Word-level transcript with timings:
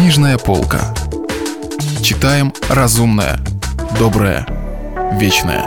Книжная 0.00 0.38
полка. 0.38 0.94
Читаем 2.02 2.54
разумное, 2.70 3.38
доброе, 3.98 4.46
вечное. 5.20 5.66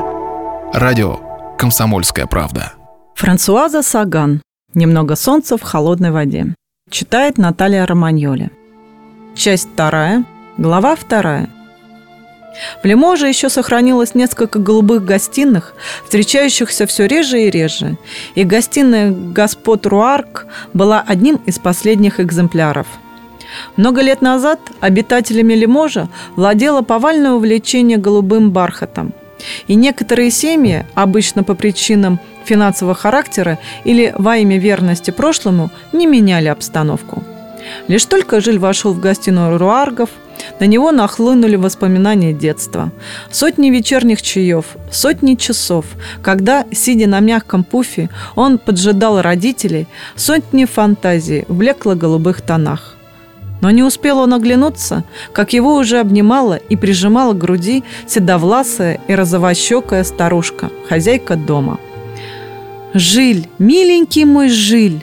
Радио 0.73 1.20
«Комсомольская 1.55 2.25
правда». 2.25 2.73
Франсуаза 3.13 3.83
Саган. 3.83 4.41
«Немного 4.73 5.15
солнца 5.15 5.55
в 5.55 5.61
холодной 5.61 6.09
воде». 6.09 6.55
Читает 6.89 7.38
Наталья 7.38 7.85
Романьоли. 7.85 8.49
Часть 9.35 9.69
вторая, 9.72 10.26
глава 10.58 10.96
вторая. 10.96 11.47
В 12.81 12.88
Лиможе 12.88 13.28
еще 13.28 13.50
сохранилось 13.50 14.15
несколько 14.15 14.58
голубых 14.58 15.06
гостиных, 15.06 15.76
встречающихся 16.05 16.88
все 16.88 17.05
реже 17.05 17.44
и 17.44 17.52
реже, 17.52 18.00
и 18.34 18.44
гостиная 18.44 19.12
господ 19.12 19.86
Руарк 19.86 20.48
была 20.73 21.04
одним 21.05 21.36
из 21.45 21.59
последних 21.59 22.20
экземпляров– 22.20 22.88
много 23.76 24.02
лет 24.02 24.22
назад 24.22 24.59
обитателями 24.80 25.54
Лиможа 25.54 26.09
владело 26.36 26.82
повальное 26.82 27.32
увлечение 27.32 27.98
голубым 27.98 28.52
бархатом. 28.52 29.14
И 29.68 29.76
некоторые 29.76 30.32
семьи, 30.32 30.86
обычно 30.94 31.44
по 31.44 31.54
причинам 31.54 32.20
финансового 32.46 32.96
характера 32.96 33.60
или 33.84 34.13
во 34.18 34.38
имя 34.38 34.58
верности 34.58 35.12
прошлому, 35.12 35.70
не 35.91 36.05
меняли 36.05 36.48
обстановку. 36.48 37.24
Лишь 37.88 38.05
только 38.05 38.41
Жиль 38.41 38.60
вошел 38.60 38.94
в 38.94 39.00
гостиную 39.00 39.58
Руаргов, 39.58 40.10
на 40.60 40.66
него 40.66 40.91
нахлынули 40.91 41.55
воспоминания 41.55 42.34
детства. 42.34 42.91
Сотни 43.32 43.70
вечерних 43.70 44.22
чаев, 44.22 44.66
сотни 44.91 45.35
часов, 45.35 45.85
когда, 46.22 46.66
сидя 46.72 47.08
на 47.08 47.20
мягком 47.20 47.63
пуфе, 47.63 48.10
он 48.35 48.58
поджидал 48.58 49.22
родителей, 49.22 49.88
сотни 50.16 50.66
фантазий 50.66 51.46
в 51.48 51.55
блекло-голубых 51.55 52.41
тонах. 52.41 52.96
Но 53.63 53.72
не 53.72 53.81
успел 53.81 54.20
он 54.20 54.34
оглянуться, 54.34 55.05
как 55.31 55.53
его 55.53 55.76
уже 55.76 56.02
обнимала 56.02 56.55
и 56.55 56.76
прижимала 56.76 57.32
к 57.32 57.38
груди 57.38 57.85
седовласая 58.05 58.99
и 59.07 59.15
розовощекая 59.15 60.04
старушка, 60.04 60.70
хозяйка 60.90 61.38
дома. 61.38 61.79
«Жиль, 62.93 63.48
миленький 63.60 64.25
мой 64.25 64.49
Жиль, 64.49 65.01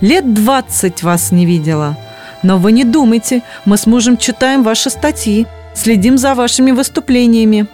лет 0.00 0.32
двадцать 0.32 1.02
вас 1.02 1.32
не 1.32 1.44
видела. 1.44 1.98
Но 2.42 2.56
вы 2.56 2.72
не 2.72 2.84
думайте, 2.84 3.42
мы 3.66 3.76
с 3.76 3.84
мужем 3.84 4.16
читаем 4.16 4.62
ваши 4.62 4.88
статьи, 4.88 5.46
следим 5.74 6.16
за 6.16 6.34
вашими 6.34 6.70
выступлениями. 6.70 7.66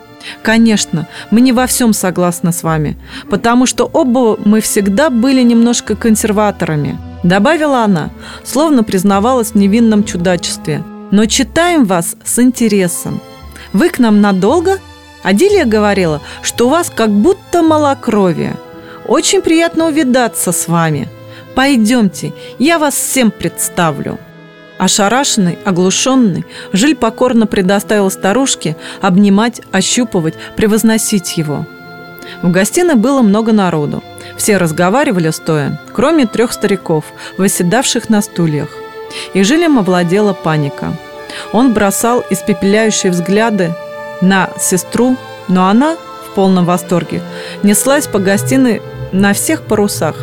Конечно, 0.43 1.07
мы 1.31 1.43
не 1.43 1.53
во 1.53 1.69
всем 1.69 1.93
согласны 1.93 2.53
с 2.53 2.65
вами, 2.65 2.97
потому 3.31 3.67
что 3.67 3.85
оба 3.85 4.37
мы 4.45 4.61
всегда 4.61 5.11
были 5.11 5.43
немножко 5.43 5.95
консерваторами– 5.95 6.99
Добавила 7.25 7.83
она, 7.83 8.11
словно 8.45 8.85
признавалась 8.85 9.53
в 9.53 9.55
невинном 9.57 10.05
чудачестве. 10.05 10.85
«Но 11.11 11.27
читаем 11.27 11.85
вас 11.87 12.17
с 12.23 12.39
интересом. 12.39 13.21
Вы 13.73 13.89
к 13.89 13.99
нам 13.99 14.21
надолго?» 14.21 14.79
Адилия 15.23 15.65
говорила, 15.65 16.21
что 16.43 16.67
у 16.67 16.71
вас 16.71 16.93
как 16.95 17.11
будто 17.11 17.63
малокровие. 17.63 18.57
Очень 19.07 19.41
приятно 19.41 19.87
увидаться 19.87 20.53
с 20.53 20.69
вами. 20.69 21.09
Пойдемте, 21.55 22.35
я 22.59 22.79
вас 22.79 22.95
всем 22.95 23.31
представлю». 23.31 24.19
Ошарашенный, 24.77 25.59
оглушенный, 25.65 26.45
Жиль 26.73 26.97
покорно 26.97 27.47
предоставил 27.47 28.11
старушке 28.11 28.77
обнимать, 29.01 29.63
ощупывать, 29.73 30.35
превозносить 30.57 31.39
его. 31.39 31.65
В 32.43 32.51
гостиной 32.51 32.97
было 32.97 33.23
много 33.23 33.53
народу. 33.53 34.03
Все 34.37 34.57
разговаривали 34.57 35.31
стоя, 35.31 35.81
кроме 35.93 36.27
трех 36.27 36.53
стариков, 36.53 37.05
восседавших 37.39 38.09
на 38.09 38.23
стульях. 38.23 38.69
И 39.33 39.43
Жилем 39.43 39.79
овладела 39.79 40.33
паника. 40.33 40.97
Он 41.53 41.73
бросал 41.73 42.25
испепеляющие 42.31 43.13
взгляды 43.13 43.75
на 44.21 44.51
сестру, 44.59 45.17
но 45.49 45.69
она, 45.69 45.97
в 46.29 46.35
полном 46.35 46.65
восторге, 46.65 47.23
неслась 47.63 48.07
по 48.07 48.19
гостиной 48.19 48.83
на 49.13 49.33
всех 49.33 49.63
парусах, 49.63 50.17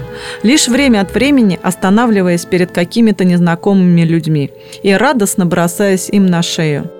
лишь 0.44 0.68
время 0.68 1.02
от 1.02 1.14
времени 1.14 1.60
останавливаясь 1.62 2.46
перед 2.46 2.72
какими-то 2.72 3.24
незнакомыми 3.24 4.02
людьми 4.02 4.52
и 4.84 4.92
радостно 4.92 5.46
бросаясь 5.46 6.10
им 6.10 6.26
на 6.26 6.42
шею. 6.42 6.92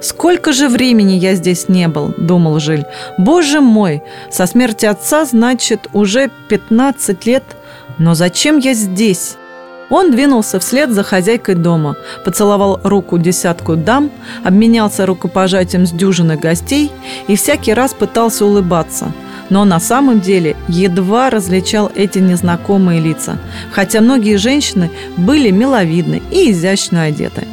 «Сколько 0.00 0.52
же 0.52 0.68
времени 0.68 1.12
я 1.12 1.34
здесь 1.34 1.68
не 1.68 1.86
был»,– 1.86 2.14
думал 2.16 2.58
Жиль. 2.58 2.86
«Боже 3.18 3.60
мой, 3.60 4.02
со 4.30 4.46
смерти 4.46 4.86
отца, 4.86 5.26
значит, 5.26 5.88
уже 5.92 6.30
15 6.48 7.26
лет. 7.26 7.44
Но 7.98 8.14
зачем 8.14 8.58
я 8.58 8.72
здесь?» 8.72 9.36
Он 9.90 10.12
двинулся 10.12 10.60
вслед 10.60 10.90
за 10.90 11.02
хозяйкой 11.02 11.56
дома, 11.56 11.96
поцеловал 12.24 12.80
руку 12.84 13.18
десятку 13.18 13.74
дам, 13.74 14.10
обменялся 14.44 15.04
рукопожатием 15.04 15.84
с 15.84 15.90
дюжиной 15.90 16.36
гостей 16.36 16.92
и 17.26 17.34
всякий 17.34 17.74
раз 17.74 17.92
пытался 17.92 18.46
улыбаться. 18.46 19.12
Но 19.50 19.64
на 19.64 19.80
самом 19.80 20.20
деле 20.20 20.56
едва 20.68 21.28
различал 21.28 21.90
эти 21.96 22.20
незнакомые 22.20 23.00
лица, 23.00 23.36
хотя 23.72 24.00
многие 24.00 24.36
женщины 24.36 24.90
были 25.16 25.50
миловидны 25.50 26.22
и 26.30 26.52
изящно 26.52 27.02
одеты. 27.02 27.46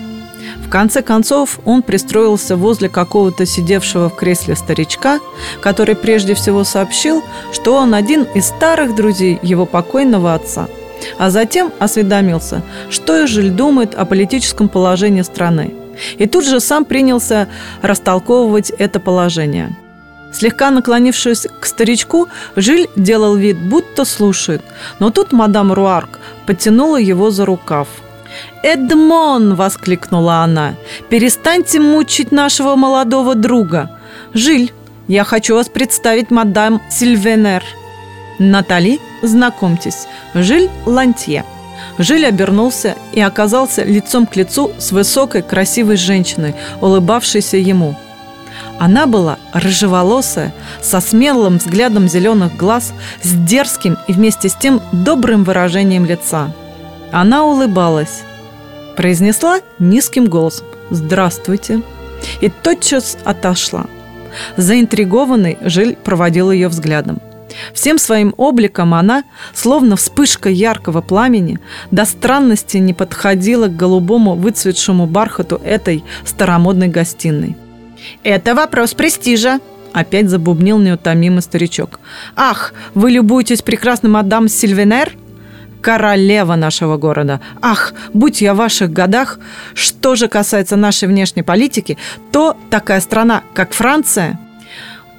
В 0.67 0.69
конце 0.69 1.01
концов, 1.01 1.59
он 1.63 1.81
пристроился 1.81 2.57
возле 2.57 2.89
какого-то 2.89 3.45
сидевшего 3.45 4.09
в 4.09 4.16
кресле 4.16 4.53
старичка, 4.53 5.22
который 5.61 5.95
прежде 5.95 6.33
всего 6.33 6.66
сообщил, 6.66 7.23
что 7.53 7.75
он 7.75 7.94
один 7.94 8.23
из 8.35 8.47
старых 8.47 8.94
друзей 8.94 9.39
его 9.41 9.66
покойного 9.66 10.33
отца. 10.33 10.67
А 11.17 11.29
затем 11.29 11.72
осведомился, 11.79 12.63
что 12.89 13.23
Эжиль 13.23 13.50
думает 13.50 13.95
о 13.95 14.03
политическом 14.03 14.67
положении 14.67 15.22
страны. 15.22 15.73
И 16.17 16.25
тут 16.25 16.45
же 16.45 16.59
сам 16.59 16.83
принялся 16.83 17.47
растолковывать 17.81 18.69
это 18.72 19.00
положение. 19.00 19.73
Слегка 20.33 20.69
наклонившись 20.69 21.47
к 21.61 21.66
старичку, 21.66 22.27
Жиль 22.57 22.89
делал 22.97 23.38
вид, 23.38 23.57
будто 23.57 24.03
слушает. 24.03 24.61
Но 25.00 25.11
тут 25.11 25.31
мадам 25.31 25.72
Руарк 25.72 26.19
потянула 26.45 26.97
его 26.97 27.31
за 27.31 27.45
рукав– 27.45 27.88
«Эдмон!»– 28.64 29.56
воскликнула 29.56 30.44
она. 30.44 30.75
«Перестаньте 31.09 31.80
мучить 31.80 32.31
нашего 32.31 32.75
молодого 32.75 33.36
друга! 33.36 33.92
Жиль, 34.34 34.72
я 35.08 35.24
хочу 35.24 35.56
вас 35.56 35.70
представить 35.70 36.31
мадам 36.31 36.81
Сильвенер. 36.90 37.64
Натали, 38.40 39.00
знакомьтесь, 39.22 40.08
Жиль 40.34 40.70
Лантье». 40.86 41.44
Жиль 41.98 42.25
обернулся 42.25 42.96
и 43.14 43.22
оказался 43.22 43.84
лицом 43.84 44.25
к 44.25 44.36
лицу 44.36 44.72
с 44.78 44.92
высокой, 44.92 45.42
красивой 45.42 45.98
женщиной, 45.98 46.56
улыбавшейся 46.81 47.58
ему. 47.58 47.96
Она 48.80 49.08
была 49.08 49.38
рыжеволосая, 49.54 50.54
со 50.81 51.00
смелым 51.00 51.58
взглядом 51.58 52.08
зеленых 52.08 52.56
глаз, 52.56 52.94
с 53.24 53.31
дерзким 53.31 53.98
и 54.08 54.14
вместе 54.14 54.50
с 54.50 54.56
тем 54.56 54.81
добрым 54.92 55.44
выражением 55.44 56.06
лица. 56.06 56.52
Она 57.12 57.45
улыбалась, 57.45 58.23
произнесла 58.95 59.59
низким 59.79 60.25
голосом 60.25 60.68
«Здравствуйте!» 60.90 61.81
и 62.41 62.50
тотчас 62.50 63.18
отошла. 63.23 63.85
Заинтригованный 64.57 65.57
Жиль 65.62 65.95
проводил 65.95 66.51
ее 66.51 66.68
взглядом. 66.68 67.19
Всем 67.73 67.97
своим 67.97 68.34
обликом 68.38 68.94
она, 68.94 69.23
словно 69.53 69.95
вспышка 69.95 70.50
яркого 70.50 71.01
пламени, 71.01 71.59
до 71.91 72.06
странности 72.06 72.78
не 72.78 72.94
подходила 72.94 73.68
к 73.68 73.75
голубому 73.75 74.35
выцветшему 74.35 75.07
бархату 75.07 75.62
этой 75.63 76.03
старомодной 76.25 76.88
гостиной. 76.88 77.56
«Это 78.24 78.53
вопрос 78.53 78.94
престижа»,– 78.94 79.59
опять 79.94 80.29
забубнил 80.29 80.78
неутомимый 80.78 81.41
старичок. 81.41 82.00
«Ах, 82.35 82.74
вы 82.94 83.12
любуетесь 83.12 83.62
прекрасным 83.62 84.13
мадам 84.13 84.47
Сильвенер?» 84.50 85.16
Королева 85.81 86.55
нашего 86.55 86.97
города. 86.97 87.39
Ах, 87.61 87.93
будь 88.13 88.41
я 88.41 88.53
в 88.53 88.57
ваших 88.57 88.91
годах, 88.91 89.39
что 89.73 90.15
же 90.15 90.27
касается 90.27 90.75
нашей 90.75 91.07
внешней 91.07 91.44
политики, 91.44 91.97
то 92.31 92.57
такая 92.69 93.01
страна, 93.01 93.44
как 93.53 93.74
Франция... 93.74 94.39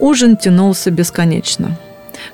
Ужин 0.01 0.37
тянулся 0.37 0.93
бесконечно. 0.93 1.77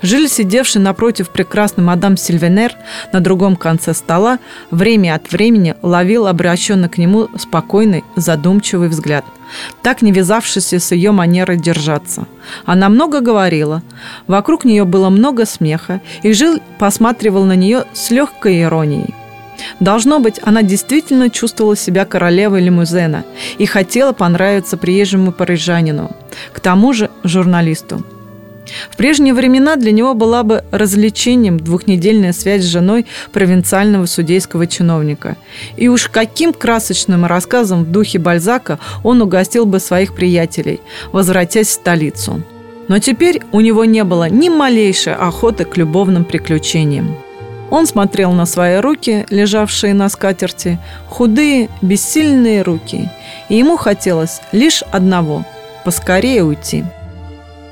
Жиль, 0.01 0.29
сидевший 0.29 0.81
напротив 0.81 1.29
прекрасной 1.29 1.83
мадам 1.83 2.17
Сильвенер 2.17 2.73
на 3.13 3.19
другом 3.19 3.55
конце 3.55 3.93
стола, 3.93 4.39
время 4.71 5.15
от 5.15 5.31
времени 5.31 5.75
ловил 5.81 6.27
обращенный 6.27 6.89
к 6.89 6.97
нему 6.97 7.29
спокойный, 7.37 8.03
задумчивый 8.15 8.89
взгляд– 8.89 9.25
так 9.81 10.01
не 10.01 10.11
вязавшийся 10.11 10.79
с 10.79 10.91
ее 10.91 11.11
манерой 11.11 11.57
держаться. 11.57 12.27
Она 12.65 12.89
много 12.89 13.21
говорила, 13.21 13.81
вокруг 14.27 14.65
нее 14.65 14.85
было 14.85 15.09
много 15.09 15.45
смеха, 15.45 16.01
и 16.23 16.33
Жил 16.33 16.59
посматривал 16.79 17.45
на 17.45 17.55
нее 17.55 17.85
с 17.93 18.11
легкой 18.11 18.61
иронией. 18.61 19.13
Должно 19.79 20.19
быть, 20.19 20.39
она 20.43 20.63
действительно 20.63 21.29
чувствовала 21.29 21.77
себя 21.77 22.05
королевой 22.05 22.61
лимузена 22.61 23.23
и 23.57 23.65
хотела 23.65 24.11
понравиться 24.11 24.77
приезжему 24.77 25.31
парижанину, 25.31 26.11
к 26.51 26.59
тому 26.59 26.93
же 26.93 27.09
журналисту. 27.23 28.03
В 28.89 28.97
прежние 28.97 29.33
времена 29.33 29.75
для 29.75 29.91
него 29.91 30.13
была 30.13 30.43
бы 30.43 30.63
развлечением 30.71 31.59
двухнедельная 31.59 32.33
связь 32.33 32.63
с 32.63 32.67
женой 32.67 33.05
провинциального 33.31 34.05
судейского 34.05 34.67
чиновника. 34.67 35.37
И 35.77 35.87
уж 35.87 36.07
каким 36.07 36.53
красочным 36.53 37.25
рассказом 37.25 37.83
в 37.83 37.91
духе 37.91 38.19
Бальзака 38.19 38.79
он 39.03 39.21
угостил 39.21 39.65
бы 39.65 39.79
своих 39.79 40.15
приятелей, 40.15 40.81
возвратясь 41.11 41.67
в 41.67 41.73
столицу. 41.73 42.41
Но 42.87 42.99
теперь 42.99 43.41
у 43.51 43.61
него 43.61 43.85
не 43.85 44.03
было 44.03 44.29
ни 44.29 44.49
малейшей 44.49 45.15
охоты 45.15 45.65
к 45.65 45.77
любовным 45.77 46.23
приключениям. 46.23 47.15
Он 47.71 47.87
смотрел 47.87 48.31
на 48.31 48.45
свои 48.45 48.77
руки, 48.77 49.25
лежавшие 49.29 49.93
на 49.93 50.07
скатерти, 50.09 50.79
худые, 51.09 51.69
бессильные 51.81 52.61
руки, 52.61 53.09
и 53.49 53.57
ему 53.57 53.75
хотелось 53.75 54.41
лишь 54.51 54.83
одного– 54.91 55.43
поскорее 55.83 56.43
уйти. 56.43 56.83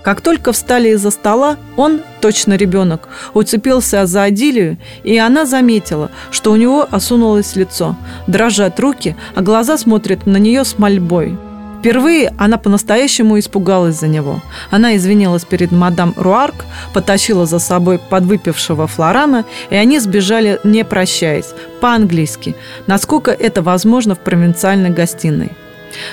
Как 0.04 0.20
только 0.20 0.52
встали 0.52 0.90
из-за 0.90 1.12
стола, 1.12 1.56
он, 1.78 2.02
точно 2.20 2.56
ребенок, 2.56 3.08
уцепился 3.34 4.06
за 4.06 4.24
Адилию, 4.24 4.78
и 5.04 5.18
она 5.18 5.46
заметила, 5.46 6.12
что 6.30 6.52
у 6.52 6.58
него 6.58 6.86
осунулось 6.92 7.56
лицо, 7.56 7.96
дрожат 8.28 8.80
руки, 8.82 9.16
а 9.34 9.42
глаза 9.42 9.78
смотрят 9.78 10.26
на 10.26 10.38
нее 10.38 10.66
с 10.66 10.78
мольбой. 10.78 11.38
Впервые 11.80 12.34
она 12.38 12.58
по-настоящему 12.58 13.40
испугалась 13.40 14.00
за 14.00 14.08
него. 14.08 14.42
Она 14.72 14.96
извинилась 14.96 15.44
перед 15.44 15.72
мадам 15.72 16.14
Руарк, 16.16 16.66
потащила 16.94 17.46
за 17.46 17.60
собой 17.60 17.98
подвыпившего 17.98 18.88
Флорана, 18.88 19.44
и 19.70 19.76
они 19.76 20.00
сбежали, 20.00 20.60
не 20.64 20.86
прощаясь, 20.86 21.54
по-английски, 21.82 22.56
насколько 22.88 23.32
это 23.32 23.62
возможно 23.62 24.16
в 24.16 24.20
провинциальной 24.20 24.92
гостиной. 24.92 25.52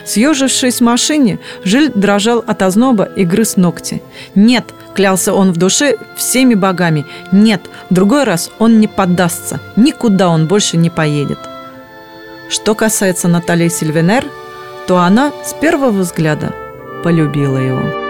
Съежившись 0.05 0.81
в 0.81 0.85
машине, 0.85 1.39
Жиль 1.65 1.91
дрожал 1.95 2.45
от 2.47 2.63
озноба 2.63 3.05
и 3.05 3.25
грыз 3.25 3.57
ногти. 3.57 4.03
«Нет!»– 4.35 4.65
клялся 4.95 5.33
он 5.35 5.53
в 5.53 5.57
душе 5.57 5.97
всеми 6.17 6.55
богами. 6.55 7.07
«Нет! 7.33 7.63
В 7.89 7.95
другой 7.95 8.25
раз 8.25 8.51
он 8.59 8.81
не 8.81 8.89
поддастся. 8.89 9.61
Никуда 9.77 10.29
он 10.29 10.47
больше 10.47 10.77
не 10.77 10.91
поедет». 10.91 11.39
Что 12.49 12.75
касается 12.75 13.29
Натальи 13.29 13.69
Сильвенер, 13.69 14.25
то 14.87 14.99
она 14.99 15.33
с 15.45 15.53
первого 15.55 15.91
взгляда 15.91 16.53
полюбила 17.05 17.59
его. 17.59 18.10